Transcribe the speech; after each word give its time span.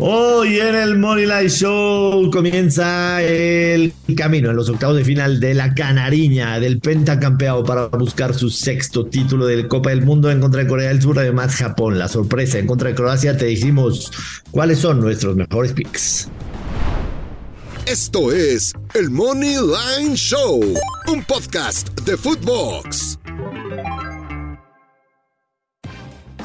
Hoy 0.00 0.60
en 0.60 0.76
el 0.76 0.96
Money 0.96 1.26
Line 1.26 1.48
Show 1.48 2.30
comienza 2.30 3.20
el 3.20 3.92
camino 4.16 4.50
en 4.50 4.54
los 4.54 4.68
octavos 4.68 4.96
de 4.96 5.04
final 5.04 5.40
de 5.40 5.54
la 5.54 5.74
Canariña 5.74 6.60
del 6.60 6.78
pentacampeado 6.78 7.64
para 7.64 7.86
buscar 7.88 8.32
su 8.32 8.48
sexto 8.48 9.06
título 9.06 9.46
de 9.46 9.66
Copa 9.66 9.90
del 9.90 10.02
Mundo 10.02 10.30
en 10.30 10.38
contra 10.38 10.62
de 10.62 10.68
Corea 10.68 10.90
del 10.90 11.02
Sur, 11.02 11.18
además 11.18 11.56
Japón, 11.56 11.98
la 11.98 12.06
sorpresa 12.06 12.60
en 12.60 12.68
contra 12.68 12.90
de 12.90 12.94
Croacia. 12.94 13.36
Te 13.36 13.46
dijimos 13.46 14.12
cuáles 14.52 14.78
son 14.78 15.00
nuestros 15.00 15.34
mejores 15.34 15.72
picks. 15.72 16.28
Esto 17.84 18.30
es 18.30 18.74
el 18.94 19.10
Money 19.10 19.56
Line 19.56 20.14
Show, 20.14 20.62
un 21.08 21.24
podcast 21.24 21.88
de 22.02 22.16
Footbox. 22.16 23.17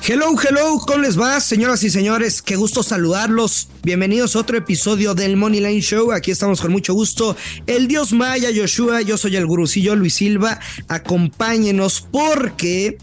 Hello, 0.05 0.35
hello, 0.37 0.79
¿cómo 0.85 0.99
les 0.99 1.17
va, 1.17 1.39
señoras 1.39 1.81
y 1.83 1.89
señores? 1.89 2.41
Qué 2.41 2.57
gusto 2.57 2.83
saludarlos. 2.83 3.69
Bienvenidos 3.83 4.35
a 4.35 4.39
otro 4.39 4.57
episodio 4.57 5.15
del 5.15 5.37
Money 5.37 5.61
Line 5.61 5.79
Show. 5.79 6.11
Aquí 6.11 6.29
estamos 6.29 6.59
con 6.59 6.73
mucho 6.73 6.93
gusto. 6.93 7.37
El 7.67 7.87
Dios 7.87 8.11
Maya, 8.11 8.49
Joshua, 8.53 9.01
yo 9.01 9.17
soy 9.17 9.37
el 9.37 9.45
gurucillo 9.45 9.95
Luis 9.95 10.15
Silva. 10.15 10.59
Acompáñenos 10.89 12.05
porque 12.11 12.97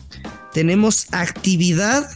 tenemos 0.52 1.06
actividad 1.12 2.06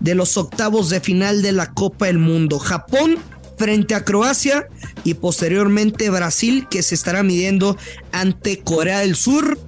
de 0.00 0.14
los 0.14 0.36
octavos 0.36 0.90
de 0.90 1.00
final 1.00 1.40
de 1.40 1.52
la 1.52 1.72
Copa 1.72 2.04
del 2.04 2.18
Mundo. 2.18 2.58
Japón 2.58 3.16
frente 3.56 3.94
a 3.94 4.04
Croacia 4.04 4.68
y 5.02 5.14
posteriormente 5.14 6.10
Brasil 6.10 6.66
que 6.70 6.82
se 6.82 6.94
estará 6.94 7.22
midiendo 7.22 7.78
ante 8.12 8.60
Corea 8.60 8.98
del 8.98 9.16
Sur 9.16 9.58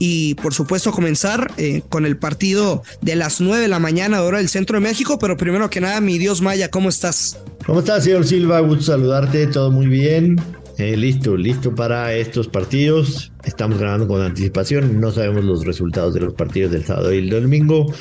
y 0.00 0.34
por 0.36 0.54
supuesto 0.54 0.90
comenzar 0.90 1.52
eh, 1.58 1.82
con 1.90 2.06
el 2.06 2.16
partido 2.16 2.82
de 3.02 3.16
las 3.16 3.40
9 3.40 3.60
de 3.60 3.68
la 3.68 3.78
mañana 3.78 4.22
hora 4.22 4.38
del 4.38 4.48
centro 4.48 4.78
de 4.78 4.80
México, 4.80 5.18
pero 5.20 5.36
primero 5.36 5.68
que 5.68 5.80
nada, 5.80 6.00
mi 6.00 6.18
Dios 6.18 6.40
Maya, 6.40 6.70
¿cómo 6.70 6.88
estás? 6.88 7.38
¿Cómo 7.66 7.80
estás, 7.80 8.04
señor 8.04 8.26
Silva? 8.26 8.60
Gusto 8.60 8.84
saludarte, 8.84 9.46
todo 9.46 9.70
muy 9.70 9.86
bien. 9.86 10.40
Eh, 10.78 10.96
listo, 10.96 11.36
listo 11.36 11.74
para 11.74 12.14
estos 12.14 12.48
partidos. 12.48 13.30
Estamos 13.44 13.78
grabando 13.78 14.08
con 14.08 14.22
anticipación, 14.22 14.98
no 14.98 15.12
sabemos 15.12 15.44
los 15.44 15.66
resultados 15.66 16.14
de 16.14 16.20
los 16.20 16.32
partidos 16.32 16.72
del 16.72 16.86
sábado 16.86 17.12
y 17.12 17.18
el 17.18 17.28
domingo. 17.28 17.92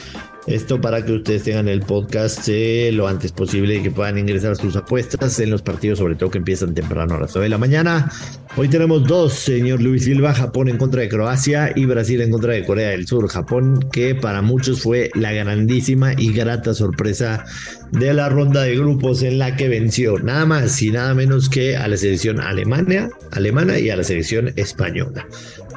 Esto 0.50 0.82
para 0.82 1.06
que 1.06 1.12
ustedes 1.12 1.44
tengan 1.44 1.68
el 1.68 1.82
podcast 1.82 2.50
eh, 2.50 2.90
lo 2.92 3.08
antes 3.08 3.32
posible 3.32 3.76
y 3.76 3.84
que 3.84 3.92
puedan 3.92 4.18
ingresar 4.18 4.56
sus 4.56 4.76
apuestas 4.76 5.40
en 5.40 5.52
los 5.52 5.62
partidos, 5.62 6.00
sobre 6.00 6.16
todo 6.16 6.32
que 6.32 6.40
empiezan 6.40 6.74
temprano 6.74 7.14
a 7.14 7.20
las 7.20 7.36
9 7.36 7.46
de 7.46 7.50
la 7.50 7.60
mañana. 7.60 8.12
Hoy 8.58 8.68
tenemos 8.68 9.08
dos, 9.08 9.34
señor 9.34 9.80
Luis 9.80 10.06
Silva, 10.06 10.34
Japón 10.34 10.68
en 10.68 10.78
contra 10.78 11.02
de 11.02 11.08
Croacia 11.08 11.72
y 11.76 11.86
Brasil 11.86 12.20
en 12.22 12.32
contra 12.32 12.54
de 12.54 12.66
Corea 12.66 12.90
del 12.90 13.06
Sur. 13.06 13.28
Japón 13.28 13.88
que 13.92 14.16
para 14.16 14.42
muchos 14.42 14.82
fue 14.82 15.12
la 15.14 15.32
grandísima 15.32 16.14
y 16.18 16.34
grata 16.34 16.74
sorpresa 16.74 17.46
de 17.92 18.12
la 18.16 18.28
ronda 18.30 18.64
de 18.64 18.76
grupos 18.76 19.22
en 19.22 19.38
la 19.38 19.56
que 19.56 19.70
venció 19.70 20.18
nada 20.18 20.48
más 20.48 20.82
y 20.82 20.90
nada 20.90 21.14
menos 21.14 21.48
que 21.48 21.78
a 21.78 21.88
la 21.88 21.96
selección 21.96 22.40
alemana, 22.40 23.10
alemana 23.32 23.78
y 23.78 23.92
a 23.92 23.96
la 23.96 24.04
selección 24.04 24.52
española. 24.56 25.28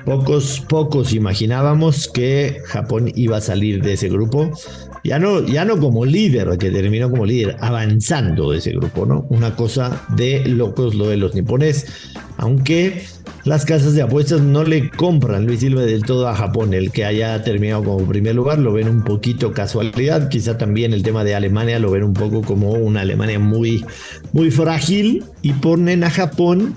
Pocos, 0.04 0.64
pocos 0.68 1.12
imaginábamos 1.12 2.08
que 2.08 2.60
Japón 2.66 3.12
iba 3.14 3.36
a 3.36 3.40
salir 3.40 3.82
de 3.82 3.92
ese 3.92 4.08
grupo. 4.08 4.50
Ya 5.04 5.18
no, 5.18 5.44
ya 5.44 5.64
no 5.64 5.78
como 5.78 6.04
líder, 6.04 6.56
que 6.58 6.70
terminó 6.70 7.10
como 7.10 7.26
líder, 7.26 7.56
avanzando 7.60 8.52
de 8.52 8.58
ese 8.58 8.70
grupo, 8.70 9.04
¿no? 9.04 9.26
Una 9.30 9.56
cosa 9.56 10.06
de 10.16 10.46
locos 10.46 10.94
lo 10.94 11.08
de 11.08 11.16
los 11.16 11.34
nipones. 11.34 11.86
Aunque 12.36 13.04
las 13.44 13.64
casas 13.64 13.94
de 13.94 14.02
apuestas 14.02 14.40
no 14.40 14.62
le 14.62 14.88
compran 14.90 15.46
Luis 15.46 15.60
Silva 15.60 15.82
del 15.82 16.04
todo 16.04 16.28
a 16.28 16.36
Japón. 16.36 16.74
El 16.74 16.92
que 16.92 17.04
haya 17.04 17.42
terminado 17.42 17.82
como 17.82 18.06
primer 18.06 18.36
lugar 18.36 18.60
lo 18.60 18.72
ven 18.72 18.88
un 18.88 19.02
poquito 19.02 19.52
casualidad. 19.52 20.28
Quizá 20.28 20.56
también 20.56 20.92
el 20.92 21.02
tema 21.02 21.24
de 21.24 21.34
Alemania 21.34 21.80
lo 21.80 21.90
ven 21.90 22.04
un 22.04 22.14
poco 22.14 22.42
como 22.42 22.72
una 22.72 23.00
Alemania 23.00 23.40
muy, 23.40 23.84
muy 24.32 24.52
frágil. 24.52 25.24
Y 25.42 25.54
ponen 25.54 26.04
a 26.04 26.10
Japón 26.10 26.76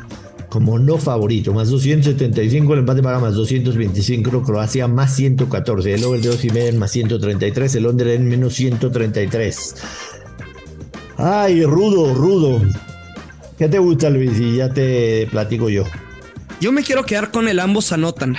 como 0.56 0.80
no 0.80 0.98
favorito, 0.98 1.54
más 1.54 1.70
275, 1.70 2.72
el 2.72 2.80
empate 2.80 3.04
paga 3.04 3.20
más 3.20 3.34
225, 3.34 4.42
Croacia 4.42 4.88
más 4.88 5.14
114, 5.14 5.96
el 5.96 6.04
over 6.06 6.22
de 6.22 6.30
2 6.30 6.46
y 6.46 6.50
medio 6.50 6.80
más 6.80 6.92
133, 6.92 7.76
el 7.76 7.86
under 7.86 8.08
en 8.08 8.30
menos 8.30 8.54
133. 8.54 9.76
Ay, 11.18 11.66
rudo, 11.66 12.14
rudo. 12.14 12.62
¿Qué 13.58 13.68
te 13.68 13.80
gusta, 13.80 14.10
Luis? 14.10 14.40
Y 14.40 14.56
ya 14.56 14.70
te 14.70 15.28
platico 15.30 15.68
yo. 15.68 15.84
Yo 16.62 16.72
me 16.72 16.84
quiero 16.84 17.04
quedar 17.04 17.32
con 17.32 17.50
el 17.50 17.60
ambos 17.60 17.92
anotan. 17.92 18.38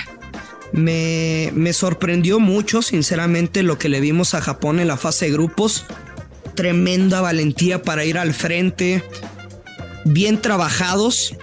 Me, 0.71 1.51
me 1.53 1.71
sorprendió 1.71 2.39
mucho, 2.39 2.81
sinceramente, 2.81 3.61
lo 3.61 3.77
que 3.77 3.89
le 3.89 4.01
vimos 4.01 4.33
a 4.33 4.41
Japón 4.41 4.79
en 4.79 4.87
la 4.87 4.97
fase 4.97 5.25
de 5.25 5.33
grupos. 5.33 5.85
Tremenda 6.55 7.21
valentía 7.21 7.83
para 7.83 8.05
ir 8.05 8.17
al 8.17 8.33
frente. 8.33 9.03
Bien 10.03 10.41
trabajados 10.41 11.37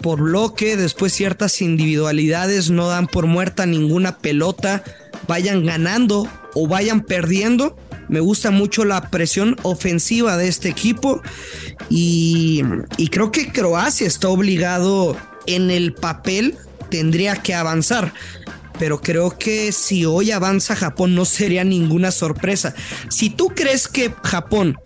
por 0.00 0.20
bloque, 0.20 0.76
después 0.76 1.12
ciertas 1.12 1.60
individualidades 1.62 2.70
no 2.70 2.88
dan 2.88 3.06
por 3.06 3.26
muerta 3.26 3.66
ninguna 3.66 4.18
pelota, 4.18 4.82
vayan 5.28 5.64
ganando 5.64 6.28
o 6.54 6.66
vayan 6.66 7.02
perdiendo. 7.02 7.76
Me 8.08 8.20
gusta 8.20 8.50
mucho 8.50 8.84
la 8.84 9.10
presión 9.10 9.56
ofensiva 9.62 10.36
de 10.36 10.48
este 10.48 10.68
equipo 10.68 11.22
y, 11.88 12.62
y 12.96 13.08
creo 13.08 13.30
que 13.30 13.52
Croacia 13.52 14.06
está 14.06 14.28
obligado 14.28 15.16
en 15.46 15.70
el 15.70 15.94
papel, 15.94 16.56
tendría 16.90 17.36
que 17.36 17.54
avanzar 17.54 18.12
pero 18.80 19.02
creo 19.02 19.36
que 19.36 19.72
si 19.72 20.06
hoy 20.06 20.30
avanza 20.30 20.74
Japón 20.74 21.14
no 21.14 21.26
sería 21.26 21.64
ninguna 21.64 22.10
sorpresa. 22.10 22.74
Si 23.10 23.28
tú 23.28 23.48
crees 23.48 23.86
que 23.86 24.10
Japón 24.24 24.78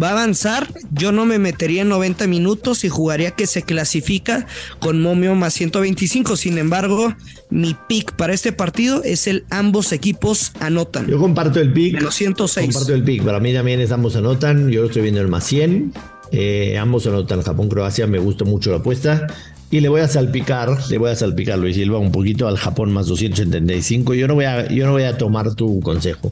va 0.00 0.08
a 0.08 0.12
avanzar, 0.12 0.68
yo 0.92 1.12
no 1.12 1.26
me 1.26 1.38
metería 1.38 1.82
en 1.82 1.88
90 1.88 2.26
minutos 2.26 2.84
y 2.84 2.88
jugaría 2.88 3.32
que 3.32 3.46
se 3.46 3.62
clasifica 3.62 4.46
con 4.78 5.00
momio 5.00 5.34
más 5.34 5.54
125. 5.54 6.36
Sin 6.36 6.58
embargo, 6.58 7.14
mi 7.50 7.76
pick 7.88 8.12
para 8.16 8.32
este 8.32 8.52
partido 8.52 9.02
es 9.02 9.26
el 9.26 9.44
ambos 9.50 9.92
equipos 9.92 10.52
anotan. 10.60 11.06
Yo 11.06 11.18
comparto 11.18 11.60
el 11.60 11.72
pick. 11.72 11.94
Menos 11.94 12.14
106. 12.14 12.66
Comparto 12.66 12.94
el 12.94 13.02
pick. 13.02 13.24
Para 13.24 13.40
mí 13.40 13.52
también 13.52 13.80
es 13.80 13.92
ambos 13.92 14.16
anotan. 14.16 14.70
Yo 14.70 14.84
estoy 14.84 15.02
viendo 15.02 15.20
el 15.20 15.28
más 15.28 15.44
100. 15.44 15.92
Eh, 16.32 16.78
ambos 16.78 17.06
anotan 17.06 17.42
Japón-Croacia. 17.42 18.06
Me 18.06 18.18
gusta 18.18 18.44
mucho 18.44 18.70
la 18.70 18.78
apuesta. 18.78 19.26
Y 19.70 19.80
le 19.80 19.88
voy 19.88 20.02
a 20.02 20.08
salpicar, 20.08 20.68
le 20.90 20.98
voy 20.98 21.10
a 21.10 21.16
salpicar 21.16 21.58
Luis 21.58 21.76
Silva 21.76 21.96
un 21.96 22.12
poquito 22.12 22.46
al 22.46 22.58
Japón 22.58 22.92
más 22.92 23.06
275. 23.06 24.12
Yo 24.12 24.28
no 24.28 24.34
voy 24.34 24.44
a, 24.44 24.68
yo 24.68 24.84
no 24.84 24.92
voy 24.92 25.04
a 25.04 25.16
tomar 25.16 25.54
tu 25.54 25.80
consejo. 25.80 26.30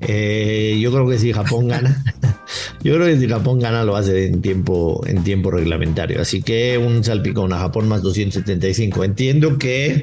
Eh, 0.00 0.78
yo 0.80 0.92
creo 0.92 1.08
que 1.08 1.18
si 1.18 1.32
Japón 1.32 1.68
gana, 1.68 2.04
yo 2.82 2.94
creo 2.94 3.06
que 3.06 3.18
si 3.18 3.28
Japón 3.28 3.58
gana 3.58 3.84
lo 3.84 3.96
hace 3.96 4.26
en 4.26 4.40
tiempo, 4.40 5.02
en 5.06 5.24
tiempo 5.24 5.50
reglamentario. 5.50 6.20
Así 6.20 6.42
que 6.42 6.78
un 6.78 7.02
salpicón 7.02 7.52
a 7.52 7.58
Japón 7.58 7.88
más 7.88 8.02
275. 8.02 9.04
Entiendo 9.04 9.58
que 9.58 10.00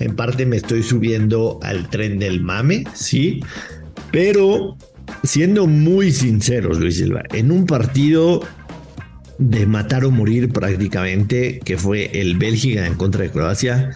en 0.00 0.14
parte 0.14 0.46
me 0.46 0.56
estoy 0.56 0.82
subiendo 0.82 1.58
al 1.62 1.88
tren 1.88 2.18
del 2.18 2.40
mame, 2.40 2.84
sí, 2.94 3.40
pero 4.10 4.76
siendo 5.22 5.66
muy 5.66 6.12
sinceros, 6.12 6.78
Luis 6.78 6.96
Silva, 6.96 7.22
en 7.32 7.50
un 7.50 7.66
partido 7.66 8.42
de 9.38 9.66
matar 9.66 10.04
o 10.04 10.10
morir 10.10 10.52
prácticamente, 10.52 11.60
que 11.64 11.78
fue 11.78 12.10
el 12.20 12.36
Bélgica 12.36 12.86
en 12.86 12.94
contra 12.94 13.22
de 13.22 13.30
Croacia. 13.30 13.90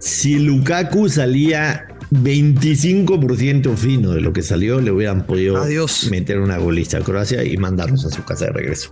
Si 0.00 0.38
Lukaku 0.38 1.08
salía 1.08 1.86
25% 2.22 3.76
fino 3.76 4.12
de 4.12 4.20
lo 4.20 4.32
que 4.32 4.42
salió, 4.42 4.80
le 4.80 4.90
hubieran 4.90 5.26
podido 5.26 5.56
Adiós. 5.56 6.08
meter 6.10 6.38
una 6.38 6.58
golista 6.58 6.98
a 6.98 7.00
Croacia 7.00 7.44
y 7.44 7.56
mandarnos 7.56 8.04
a 8.04 8.10
su 8.10 8.24
casa 8.24 8.46
de 8.46 8.52
regreso. 8.52 8.90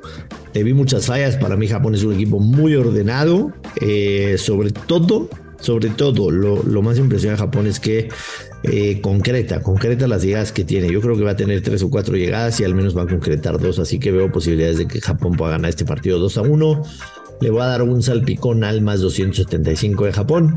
Le 0.55 0.63
vi 0.63 0.75
muchas 0.75 1.07
fallas. 1.07 1.37
Para 1.37 1.57
mí, 1.57 1.69
Japón 1.69 1.95
es 1.95 2.03
un 2.03 2.15
equipo 2.15 2.41
muy 2.41 2.75
ordenado. 2.75 3.53
Eh, 3.81 4.37
sobre 4.39 4.71
todo, 4.71 5.29
sobre 5.61 5.91
todo, 5.91 6.31
lo, 6.31 6.63
lo 6.63 6.83
más 6.83 6.99
impresionante 6.99 7.43
de 7.43 7.47
Japón 7.47 7.67
es 7.67 7.81
que 7.81 8.09
eh, 8.65 9.01
concreta, 9.01 9.61
concreta 9.61 10.07
las 10.07 10.23
llegadas 10.23 10.53
que 10.53 10.65
tiene. 10.65 10.91
Yo 10.91 11.01
creo 11.01 11.17
que 11.17 11.25
va 11.25 11.33
a 11.33 11.37
tener 11.37 11.63
tres 11.63 11.83
o 11.83 11.91
cuatro 11.91 12.17
llegadas 12.17 12.61
y 12.61 12.65
al 12.65 12.75
menos 12.75 12.97
va 12.97 13.03
a 13.03 13.07
concretar 13.07 13.59
dos, 13.59 13.79
así 13.79 13.99
que 13.99 14.13
veo 14.13 14.31
posibilidades 14.31 14.79
de 14.79 14.87
que 14.87 15.01
Japón 15.01 15.33
pueda 15.33 15.53
ganar 15.53 15.71
este 15.71 15.85
partido 15.85 16.19
2 16.19 16.39
a 16.39 16.43
1. 16.43 16.83
Le 17.41 17.51
voy 17.51 17.63
a 17.63 17.67
dar 17.67 17.83
un 17.83 18.03
salpicón 18.03 18.63
al 18.63 18.83
más 18.83 19.01
275 19.01 20.05
de 20.05 20.13
Japón. 20.13 20.57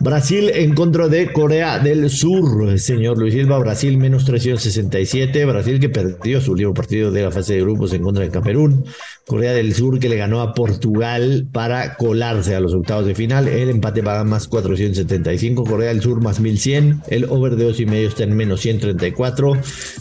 Brasil 0.00 0.50
en 0.52 0.74
contra 0.74 1.08
de 1.08 1.32
Corea 1.32 1.78
del 1.78 2.10
Sur, 2.10 2.78
señor 2.78 3.16
Luis 3.16 3.32
Silva. 3.32 3.58
Brasil 3.58 3.96
menos 3.96 4.24
367. 4.24 5.44
Brasil 5.46 5.80
que 5.80 5.88
perdió 5.88 6.40
su 6.40 6.52
último 6.52 6.74
partido 6.74 7.10
de 7.10 7.22
la 7.22 7.30
fase 7.30 7.54
de 7.54 7.62
grupos 7.62 7.92
en 7.94 8.02
contra 8.02 8.22
de 8.22 8.30
Camerún. 8.30 8.84
Corea 9.26 9.52
del 9.52 9.72
Sur 9.74 9.98
que 9.98 10.10
le 10.10 10.16
ganó 10.16 10.42
a 10.42 10.52
Portugal 10.52 11.46
para 11.50 11.96
colarse 11.96 12.54
a 12.54 12.60
los 12.60 12.74
octavos 12.74 13.06
de 13.06 13.14
final. 13.14 13.48
El 13.48 13.70
empate 13.70 14.02
paga 14.02 14.24
más 14.24 14.46
475. 14.46 15.64
Corea 15.64 15.88
del 15.88 16.02
Sur 16.02 16.20
más 16.20 16.38
1100. 16.38 17.02
El 17.08 17.24
over 17.24 17.56
de 17.56 17.64
2 17.64 17.80
y 17.80 17.86
medio 17.86 18.08
está 18.08 18.24
en 18.24 18.36
menos 18.36 18.60
134. 18.60 19.52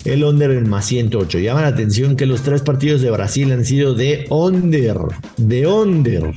El 0.03 0.23
under 0.25 0.51
en 0.51 0.69
más 0.69 0.85
108. 0.85 1.39
Llama 1.39 1.61
la 1.61 1.69
atención 1.69 2.17
que 2.17 2.25
los 2.25 2.41
tres 2.41 2.61
partidos 2.61 3.01
de 3.01 3.11
Brasil 3.11 3.51
han 3.51 3.63
sido 3.63 3.93
de 3.93 4.25
under. 4.29 4.97
De 5.37 5.65
under. 5.65 6.33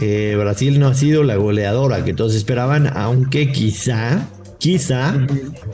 Eh, 0.00 0.36
Brasil 0.38 0.78
no 0.78 0.88
ha 0.88 0.94
sido 0.94 1.22
la 1.24 1.36
goleadora 1.36 2.04
que 2.04 2.14
todos 2.14 2.34
esperaban, 2.34 2.90
aunque 2.96 3.50
quizá, 3.50 4.28
quizá 4.58 5.14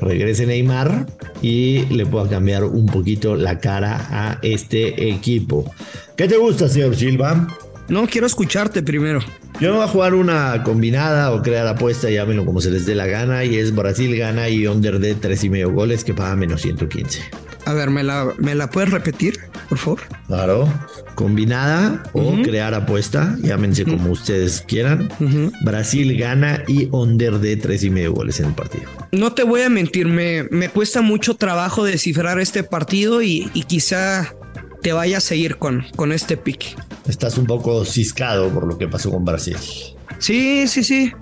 regrese 0.00 0.46
Neymar 0.46 1.06
y 1.42 1.84
le 1.86 2.06
pueda 2.06 2.28
cambiar 2.28 2.64
un 2.64 2.86
poquito 2.86 3.36
la 3.36 3.58
cara 3.58 4.06
a 4.10 4.38
este 4.42 5.10
equipo. 5.10 5.70
¿Qué 6.16 6.28
te 6.28 6.36
gusta, 6.36 6.68
señor 6.68 6.96
Silva? 6.96 7.46
No, 7.88 8.06
quiero 8.06 8.26
escucharte 8.26 8.82
primero. 8.82 9.20
Yo 9.60 9.70
no 9.70 9.76
voy 9.76 9.84
a 9.84 9.88
jugar 9.88 10.14
una 10.14 10.62
combinada 10.64 11.32
o 11.32 11.40
crear 11.40 11.66
apuesta, 11.66 12.10
llámenlo 12.10 12.44
como 12.44 12.60
se 12.60 12.70
les 12.70 12.84
dé 12.84 12.94
la 12.94 13.06
gana, 13.06 13.44
y 13.44 13.56
es 13.56 13.74
Brasil 13.74 14.14
gana 14.16 14.48
y 14.48 14.66
under 14.66 14.98
de 14.98 15.14
tres 15.14 15.44
y 15.44 15.50
medio 15.50 15.72
goles 15.72 16.04
que 16.04 16.12
paga 16.12 16.36
menos 16.36 16.62
115. 16.62 17.45
A 17.66 17.74
ver, 17.74 17.90
¿me 17.90 18.04
la, 18.04 18.32
¿me 18.38 18.54
la 18.54 18.70
puedes 18.70 18.90
repetir, 18.90 19.40
por 19.68 19.76
favor? 19.78 20.00
Claro. 20.28 20.72
Combinada 21.16 22.04
o 22.12 22.40
crear 22.42 22.74
apuesta, 22.74 23.36
llámense 23.42 23.84
como 23.84 24.12
ustedes 24.12 24.62
quieran. 24.66 25.10
Brasil 25.62 26.16
gana 26.16 26.62
y 26.68 26.88
under 26.92 27.40
de 27.40 27.56
tres 27.56 27.82
y 27.82 27.90
medio 27.90 28.12
goles 28.12 28.38
en 28.38 28.46
el 28.46 28.52
partido. 28.52 28.84
No 29.10 29.32
te 29.32 29.42
voy 29.42 29.62
a 29.62 29.68
mentir, 29.68 30.06
me, 30.06 30.44
me 30.44 30.68
cuesta 30.68 31.02
mucho 31.02 31.34
trabajo 31.34 31.84
descifrar 31.84 32.38
este 32.38 32.62
partido 32.62 33.20
y, 33.20 33.50
y 33.52 33.64
quizá 33.64 34.32
te 34.82 34.92
vaya 34.92 35.18
a 35.18 35.20
seguir 35.20 35.56
con, 35.56 35.84
con 35.96 36.12
este 36.12 36.36
pick. 36.36 36.76
Estás 37.08 37.36
un 37.36 37.46
poco 37.46 37.84
ciscado 37.84 38.48
por 38.50 38.66
lo 38.66 38.78
que 38.78 38.86
pasó 38.86 39.10
con 39.10 39.24
Brasil. 39.24 39.56
Sí, 40.18 40.68
sí, 40.68 40.84
sí. 40.84 41.12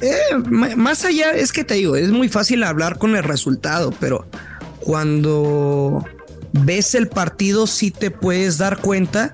Eh, 0.00 0.36
más 0.50 1.04
allá, 1.04 1.32
es 1.32 1.52
que 1.52 1.64
te 1.64 1.74
digo, 1.74 1.96
es 1.96 2.10
muy 2.10 2.28
fácil 2.28 2.62
hablar 2.64 2.98
con 2.98 3.14
el 3.14 3.22
resultado, 3.22 3.92
pero 4.00 4.26
cuando 4.88 6.02
ves 6.64 6.94
el 6.94 7.08
partido 7.08 7.66
sí 7.66 7.90
te 7.90 8.10
puedes 8.10 8.56
dar 8.56 8.78
cuenta 8.78 9.30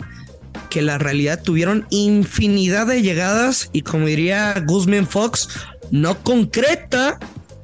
que 0.69 0.83
la 0.83 0.99
realidad 0.99 1.41
tuvieron 1.41 1.87
infinidad 1.91 2.89
de 2.89 3.03
llegadas 3.03 3.71
y 3.73 3.83
como 3.83 4.07
diría 4.07 4.61
Guzmán 4.67 5.07
Fox, 5.07 5.49
no 5.93 6.19
concreta 6.25 7.21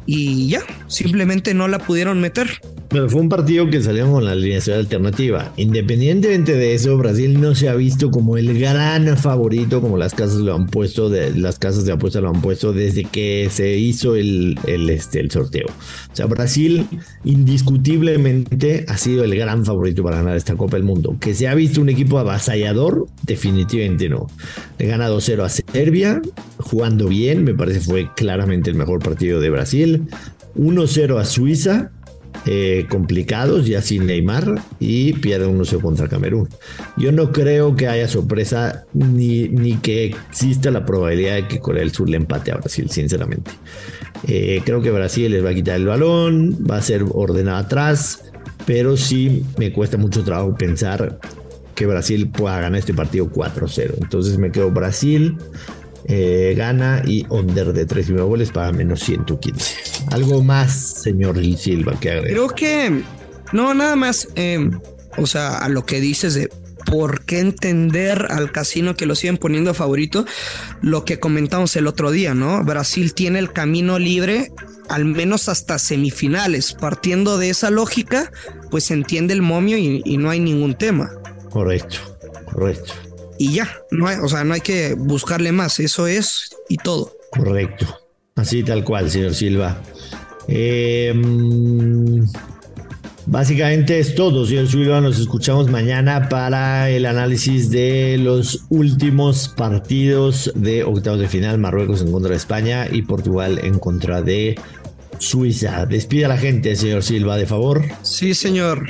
y 0.07 0.51
ya, 0.51 0.63
simplemente 0.87 1.53
no 1.53 1.67
la 1.67 1.81
pudieron 1.81 2.21
meter. 2.21 2.61
Pero 2.91 3.09
fue 3.09 3.21
un 3.21 3.29
partido 3.29 3.71
que 3.71 3.81
salió 3.81 4.11
con 4.11 4.25
la 4.25 4.33
alineación 4.33 4.77
alternativa. 4.77 5.53
Independientemente 5.57 6.55
de 6.55 6.75
eso, 6.75 6.97
Brasil 6.99 7.41
no 7.41 7.55
se 7.55 7.69
ha 7.69 7.77
visto 7.77 8.11
como 8.11 8.37
el 8.37 8.59
gran 8.59 9.17
favorito, 9.17 9.81
como 9.81 9.97
las 9.97 10.13
casas 10.13 10.41
lo 10.41 10.57
han 10.57 10.67
puesto, 10.67 11.09
las 11.09 11.61
casas 11.61 11.85
de 11.85 11.93
apuesta 11.93 12.21
lo 12.21 12.31
han 12.31 12.43
puesto 12.43 12.73
desde 12.73 13.05
que 13.05 13.49
se 13.49 13.79
hizo 13.79 14.17
el, 14.17 14.59
el, 14.67 14.91
este, 14.91 15.21
el 15.21 15.31
sorteo. 15.31 15.69
O 15.69 16.17
sea, 16.17 16.27
Brasil 16.27 16.85
indiscutiblemente 17.25 18.85
ha 18.89 18.97
sido 18.97 19.23
el 19.23 19.37
gran 19.37 19.65
favorito 19.65 20.03
para 20.03 20.17
ganar 20.17 20.37
esta 20.37 20.57
Copa 20.57 20.77
del 20.77 20.85
Mundo. 20.85 21.17
Que 21.21 21.33
se 21.33 21.47
ha 21.47 21.55
visto 21.55 21.81
un 21.81 21.91
equipo 21.91 22.19
avasallador, 22.19 23.07
definitivamente 23.23 24.09
no. 24.09 24.27
Le 24.81 24.87
gana 24.89 25.09
2-0 25.09 25.45
a 25.45 25.49
Serbia, 25.49 26.21
jugando 26.59 27.07
bien, 27.07 27.45
me 27.45 27.55
parece 27.55 27.79
fue 27.79 28.09
claramente 28.17 28.69
el 28.69 28.77
mejor 28.77 28.99
partido 28.99 29.41
de 29.41 29.51
Brasil. 29.51 30.09
1-0 30.57 31.19
a 31.21 31.25
Suiza, 31.25 31.93
eh, 32.47 32.87
complicados, 32.89 33.67
ya 33.67 33.83
sin 33.83 34.07
Neymar, 34.07 34.63
y 34.79 35.13
pierde 35.15 35.47
1-0 35.47 35.81
contra 35.81 36.09
Camerún. 36.09 36.49
Yo 36.97 37.13
no 37.13 37.33
creo 37.33 37.77
que 37.77 37.89
haya 37.89 38.09
sorpresa 38.09 38.85
ni, 38.95 39.49
ni 39.49 39.75
que 39.77 40.07
exista 40.07 40.71
la 40.71 40.87
probabilidad 40.87 41.35
de 41.35 41.49
que 41.49 41.61
Corea 41.61 41.83
del 41.83 41.93
Sur 41.93 42.09
le 42.09 42.17
empate 42.17 42.53
a 42.53 42.57
Brasil, 42.57 42.91
sinceramente. 42.91 43.51
Eh, 44.27 44.63
creo 44.65 44.83
que 44.83 44.91
Brasil 44.91 45.31
les 45.31 45.45
va 45.45 45.51
a 45.51 45.55
quitar 45.55 45.77
el 45.77 45.87
balón, 45.87 46.67
va 46.69 46.77
a 46.77 46.83
ser 46.83 47.05
ordenado 47.13 47.59
atrás, 47.59 48.25
pero 48.67 48.97
sí 48.97 49.45
me 49.59 49.73
cuesta 49.73 49.97
mucho 49.97 50.25
trabajo 50.25 50.55
pensar 50.57 51.19
que 51.75 51.87
Brasil 51.87 52.29
pueda 52.29 52.61
ganar 52.61 52.79
este 52.79 52.93
partido 52.93 53.31
4-0. 53.31 53.95
Entonces 54.03 54.39
me 54.39 54.51
quedo 54.51 54.71
Brasil. 54.71 55.39
Eh, 56.07 56.55
gana 56.57 57.03
y 57.07 57.27
under 57.29 57.73
de 57.73 57.85
3 57.87 58.09
y 58.09 58.13
goles 58.15 58.51
para 58.51 58.73
menos 58.73 59.01
115. 59.01 59.77
Algo 60.11 60.43
más, 60.43 60.73
señor 61.03 61.39
Silva, 61.57 61.99
que 62.01 62.11
agregar. 62.11 62.31
Creo 62.31 62.49
que 62.49 63.03
no, 63.53 63.75
nada 63.75 63.97
más. 63.97 64.29
eh, 64.35 64.71
o 65.17 65.27
sea, 65.27 65.59
a 65.59 65.69
lo 65.69 65.85
que 65.85 66.01
dices 66.01 66.35
de 66.35 66.51
por 66.87 67.25
qué 67.25 67.41
entender 67.41 68.27
al 68.31 68.53
casino 68.53 68.97
que 68.97 69.07
lo 69.07 69.15
siguen 69.15 69.37
poniendo 69.37 69.75
favorito, 69.75 70.25
lo 70.81 71.05
que 71.05 71.21
comentamos 71.21 71.77
el 71.77 71.87
otro 71.87 72.11
día, 72.11 72.35
¿no? 72.35 72.65
Brasil 72.65 73.13
tiene 73.15 73.39
el 73.39 73.53
camino 73.53 73.99
libre 73.99 74.51
al 74.89 75.05
menos 75.05 75.49
hasta 75.49 75.79
semifinales. 75.79 76.73
Partiendo 76.73 77.39
de 77.39 77.51
esa 77.51 77.71
lógica, 77.71 78.33
pues 78.71 78.85
se 78.85 78.95
entiende 78.95 79.35
el 79.35 79.43
momio 79.43 79.79
y, 79.79 80.03
y 80.05 80.17
no 80.17 80.31
hay 80.31 80.41
ningún 80.41 80.75
tema. 80.75 81.11
Correcto, 81.51 81.99
correcto, 82.53 82.95
Y 83.41 83.55
ya, 83.55 83.75
no 83.91 84.07
hay, 84.07 84.19
o 84.23 84.29
sea, 84.29 84.45
no 84.45 84.53
hay 84.53 84.61
que 84.61 84.93
buscarle 84.93 85.51
más. 85.51 85.81
Eso 85.81 86.07
es 86.07 86.51
y 86.69 86.77
todo. 86.77 87.11
correcto. 87.31 87.87
Así 88.37 88.63
tal 88.63 88.85
cual, 88.85 89.11
señor 89.11 89.35
Silva. 89.35 89.81
Eh, 90.47 91.11
mm, 91.17 92.25
básicamente 93.25 93.99
es 93.99 94.15
todo, 94.15 94.45
señor 94.45 94.69
Silva. 94.69 95.01
Nos 95.01 95.19
escuchamos 95.19 95.71
mañana 95.71 96.29
para 96.29 96.91
el 96.91 97.07
análisis 97.07 97.71
de 97.71 98.19
los 98.19 98.67
últimos 98.69 99.49
partidos 99.49 100.53
de 100.55 100.85
octavos 100.85 101.21
de 101.21 101.29
final. 101.29 101.57
Marruecos 101.57 102.03
en 102.03 102.13
contra 102.13 102.33
de 102.33 102.37
España 102.37 102.89
y 102.93 103.01
Portugal 103.01 103.59
en 103.63 103.79
contra 103.79 104.21
de 104.21 104.61
Suiza. 105.17 105.87
Despida 105.87 106.27
a 106.27 106.29
la 106.29 106.37
gente, 106.37 106.77
señor 106.77 107.03
Silva, 107.03 107.39
de 107.39 107.47
favor. 107.47 107.85
Sí, 108.03 108.35
señor. 108.35 108.87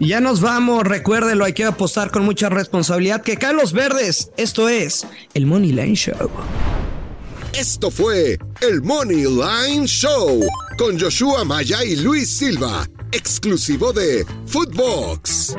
Ya 0.00 0.20
nos 0.20 0.40
vamos, 0.40 0.84
recuérdenlo, 0.84 1.44
hay 1.44 1.52
que 1.52 1.64
apostar 1.64 2.10
con 2.10 2.24
mucha 2.24 2.48
responsabilidad. 2.48 3.22
Que 3.22 3.36
caen 3.36 3.56
los 3.56 3.72
verdes. 3.72 4.30
Esto 4.36 4.68
es 4.68 5.06
el 5.34 5.46
Money 5.46 5.72
Line 5.72 5.94
Show. 5.94 6.30
Esto 7.52 7.90
fue 7.90 8.38
el 8.60 8.82
Money 8.82 9.24
Line 9.24 9.86
Show 9.86 10.40
con 10.76 11.00
Joshua 11.00 11.44
Maya 11.44 11.82
y 11.84 11.96
Luis 11.96 12.28
Silva, 12.28 12.86
exclusivo 13.12 13.94
de 13.94 14.26
Footbox. 14.46 15.56